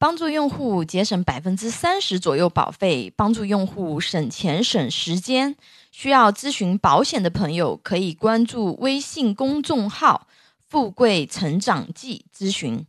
[0.00, 5.56] 帮助用户节省百分之三十左右保费，帮助用户省钱省时间。
[5.90, 10.28] 需要咨询保险的朋友，可以关注微信公众号
[10.68, 12.86] “富贵成长记”咨询。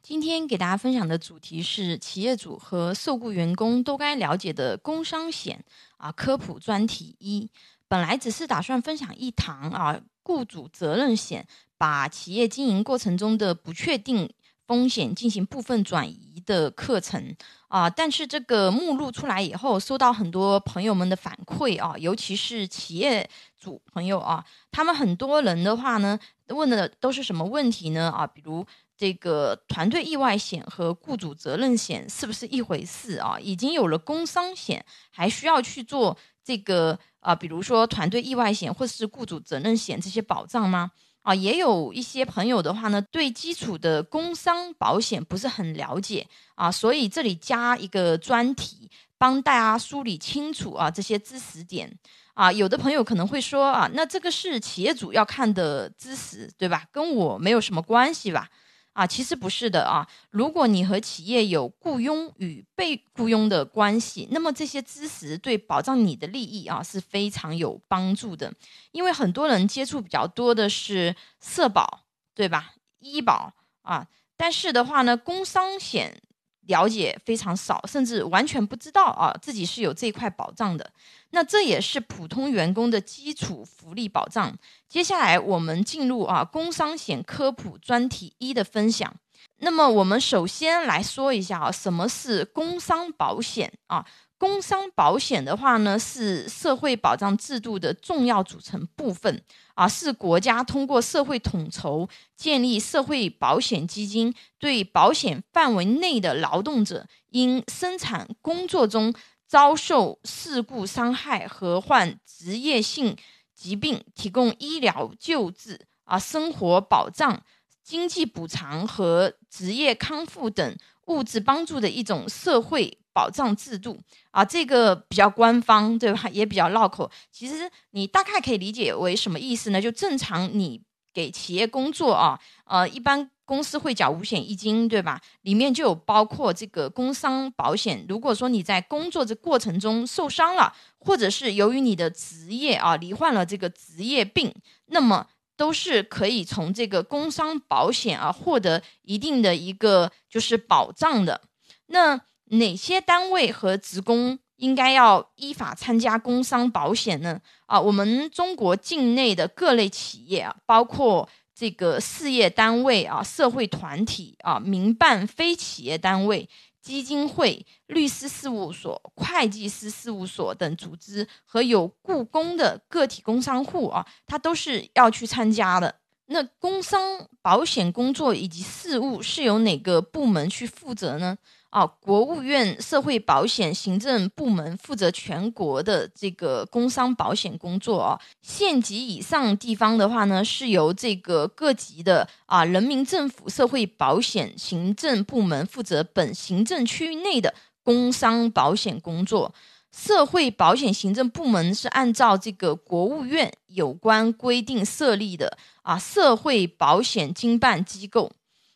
[0.00, 5.64] 今天给大家分享的主题是企业主和受雇员工都该了解的工伤险
[5.96, 7.50] 啊科普专题一。
[7.92, 11.46] 本来只是打算分享一堂啊雇主责任险。
[11.76, 14.32] 把企业经营过程中的不确定
[14.68, 17.34] 风险进行部分转移的课程
[17.66, 26.16] 啊，但是这个目录出来以后，收到很多朋友们的反馈啊，尤其是企业主朋友啊，他们很多人的话呢，
[26.46, 28.12] 问的都是什么问题呢？
[28.16, 28.64] 啊，比如
[28.96, 33.36] 这个团队意外险和雇主责任险是不是一回事啊？
[33.40, 40.90] 已经有了工伤险，还需要去做这个啊，比如说团队意外险或是雇主责任险这些保障吗？
[41.22, 51.96] 啊，也有一些朋友的话呢，对基础的工伤保险不是很了解啊，所以这里加一个专题，帮大家梳理清楚啊这些知识点
[52.34, 52.50] 啊。
[52.50, 56.84] 有的朋友可能会说啊，那这个是企业主要看的知识，对吧？
[56.90, 58.48] 跟我没有什么关系吧？
[58.92, 60.06] 啊，其实不是的啊。
[60.30, 68.52] 如果你和企业有雇佣与被雇佣的关系，那么这些知识对保障你的利益啊是非常有帮助的。
[68.90, 72.74] 因为很多人接触比较多的是社保，对吧？
[72.98, 76.22] 医保啊，但是的话呢，工伤险。
[76.66, 80.90] 了解非常少，甚至完全不知道啊，自己是有这块保障的。
[81.30, 84.56] 那这也是普通员工的基础福利保障。
[84.88, 89.12] 接下来我们进入啊工伤险科普专题一的分享。
[89.58, 94.04] 那么我们首先来说一下啊，什么是工伤保险啊？
[94.42, 99.40] 工伤保险的话呢，是社会保障制度的重要组成部分
[99.74, 109.14] 啊，是国家通过社会统筹建立社会保险基金，对保险范围内的劳动者因生产工作中
[109.46, 113.16] 遭受事故伤害和患职业性
[113.54, 117.40] 疾病提供医疗救治啊、生活保障、
[117.84, 122.98] 经济补偿和职业康复等物质帮助的一种社会。
[123.12, 123.98] 保障制度
[124.30, 126.28] 啊，这个比较官方，对吧？
[126.30, 127.10] 也比较绕口。
[127.30, 129.80] 其实你大概可以理解为什么意思呢？
[129.80, 135.20] 就正常你给企业工作啊，呃，一般公司会缴五险一金，对吧？
[135.42, 138.06] 里面就有包括这个工伤保险。
[138.08, 144.54] 如果说你在工作这过程中受伤了，或者是由于你的职业啊罹患了这个职业病，
[144.86, 151.42] 那么都是可以从这个工伤保险啊获得一定的一个就是保障的。
[151.86, 152.18] 那
[152.52, 157.40] 哪些单位和职工应该要依法参加工伤保险呢？
[157.66, 166.48] 啊，我们中国境内的各类企业啊，包括这个事业单位啊、社会团体啊、民办非企业单位、
[166.80, 175.94] 基金会、律师事务所、会计师事务所等组织和有雇工的个体工商户啊，他都是要去参加的。
[176.26, 177.00] 那工伤
[177.40, 181.36] 保险工作以及事务是由哪个部门去负责呢？
[181.72, 188.20] 啊，国务院社会保险行政部门负责全国的这个工伤保险工作啊。
[188.42, 199.54] 县级以上地方的话呢，是由这个各级的啊人民政府社会保险行政部门负责本行政区域内的工伤保险工作。
[199.90, 208.30] 社会保险行政部门是按照这个国务院有关规定设立的啊，社会保险经办机构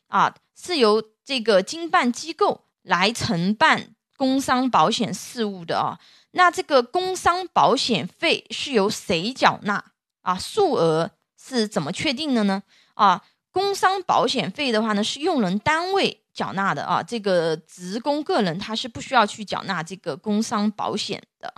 [0.08, 2.62] 啊，是由这个经办机构。
[2.86, 5.98] 来承办工伤保险事务的啊，
[6.30, 9.84] 那这个工伤保险费是由谁缴纳
[10.22, 10.38] 啊？
[10.38, 12.62] 数额是怎么确定的呢？
[12.94, 21.52] 啊，工伤保险费的话呢，是用人单位缴纳的啊，这个职工个人他是不需要去缴纳这个工伤保险的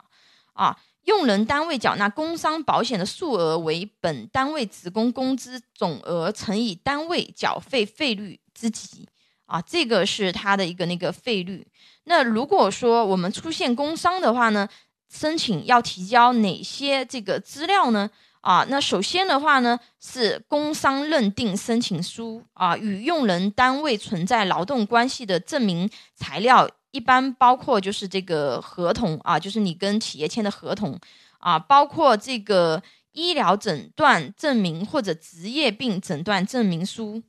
[0.55, 9.07] 啊，用人单位缴纳工伤保险的数额为本单位职工工资总额乘以单位缴费费率之极。
[9.48, 11.66] 啊，这个是它的一个那个费率。
[12.04, 14.68] 那如果说我们出现工伤的话呢，
[15.10, 18.10] 申请要提交哪些这个资料呢？
[18.41, 30.98] 啊，那首先的话呢是工伤认定申请书啊，与用人单位存在劳动关系的证明材料，一般包括就是这个合同啊，就是你跟企业签的合同
[31.41, 37.22] 啊，包括这个医疗诊断证明或者职业病诊断证明书。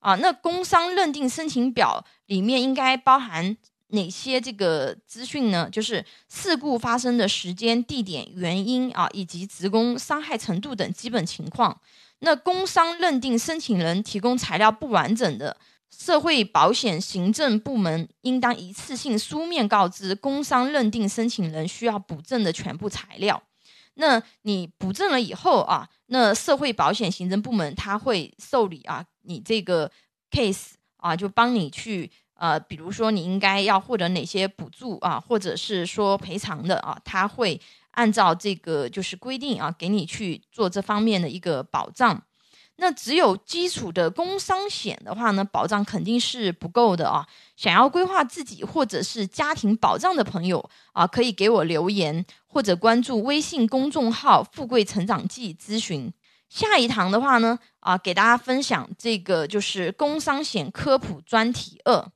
[0.00, 3.56] 啊，那工伤认定申请表里面应该包含
[3.88, 5.68] 哪些这个资讯呢？
[5.70, 11.80] 就是事故发生的时间、地点、原因啊，以及职工伤害程度等基本情况。
[12.20, 15.56] 那工商认定申请人提供材料不完整的，
[15.90, 23.42] 社会保险行政部门应当一次性书面告知工商认定申请人需要补正的全部材料。
[23.94, 29.90] 那你补正了以后啊，那社会保险行政部门他会受理啊，你这个
[30.30, 37.60] case 啊，就帮你去呃，比如说你应该要获得哪些补助啊，或者是说赔偿的啊，他会
[37.90, 42.22] 按照这个就是规定啊，给你去做这方面的一个保障。
[42.80, 47.26] 那只有基础的工伤险的话呢，保障肯定是不够的啊。
[47.54, 56.10] 想要规划自己或者是家庭保障的朋友啊，可以给我留言或者关注微信公众号“富贵成长记”咨询。
[56.48, 62.10] 下一堂的话呢，啊，给大家分享这个就是工伤险科普专题二。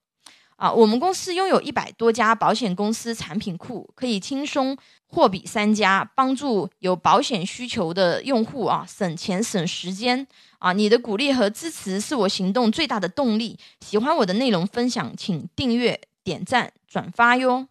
[0.56, 10.26] 啊，我们公司拥有一百多家保险公司产品库，可以轻松货比三家，帮助有保险需求的用户啊省钱省时间
[10.58, 10.72] 啊！
[10.72, 13.58] 你的鼓励和支持是我行动最大的动力。
[13.80, 17.66] 喜欢我的内容分享，请订阅、点赞、转发哟。